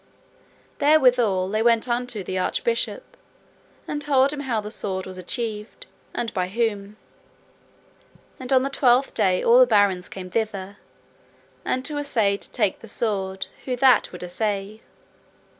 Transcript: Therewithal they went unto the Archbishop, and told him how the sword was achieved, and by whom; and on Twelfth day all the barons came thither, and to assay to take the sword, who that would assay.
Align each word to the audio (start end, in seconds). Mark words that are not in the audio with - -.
Therewithal 0.79 1.49
they 1.49 1.61
went 1.61 1.87
unto 1.87 2.23
the 2.23 2.35
Archbishop, 2.39 3.05
and 3.87 4.01
told 4.01 4.33
him 4.33 4.39
how 4.39 4.59
the 4.59 4.71
sword 4.71 5.05
was 5.05 5.19
achieved, 5.19 5.85
and 6.11 6.33
by 6.33 6.47
whom; 6.47 6.97
and 8.39 8.51
on 8.51 8.67
Twelfth 8.71 9.13
day 9.13 9.43
all 9.43 9.59
the 9.59 9.67
barons 9.67 10.09
came 10.09 10.31
thither, 10.31 10.77
and 11.63 11.85
to 11.85 11.99
assay 11.99 12.35
to 12.35 12.49
take 12.49 12.79
the 12.79 12.87
sword, 12.87 13.45
who 13.65 13.75
that 13.75 14.11
would 14.11 14.23
assay. 14.23 14.81